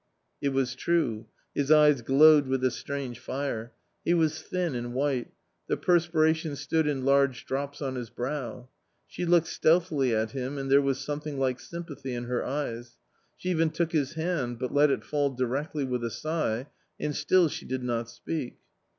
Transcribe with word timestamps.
It 0.41 0.49
was 0.49 0.73
true; 0.73 1.27
his 1.53 1.69
eyes 1.69 2.01
glowed 2.01 2.47
with 2.47 2.63
a 2.65 2.71
strange 2.71 3.19
fire. 3.19 3.71
He 4.03 4.15
was 4.15 4.41
thin, 4.41 4.73
and 4.73 4.95
white; 4.95 5.29
the 5.67 5.77
perspiration 5.77 6.55
stood 6.55 6.87
in 6.87 7.05
large 7.05 7.45
drops 7.45 7.81
onliis 7.81 8.11
bWw: 8.11 8.67
She 9.05 9.25
looked 9.27 9.45
stealthily 9.45 10.15
at 10.15 10.31
him 10.31 10.57
and 10.57 10.71
there 10.71 10.81
was 10.81 10.97
something 10.97 11.37
like 11.37 11.59
sympathy 11.59 12.15
in 12.15 12.23
her 12.23 12.43
eyes. 12.43 12.97
She 13.37 13.51
even 13.51 13.69
took 13.69 13.91
his 13.91 14.13
hand, 14.15 14.57
but 14.57 14.73
let 14.73 14.89
it 14.89 15.03
fall 15.03 15.29
directly 15.29 15.83
with 15.85 16.03
a 16.03 16.09
sigh, 16.09 16.65
and 16.99 17.15
still 17.15 17.47
she 17.47 17.67
did 17.67 17.83
not 17.83 18.09
speak. 18.09 18.57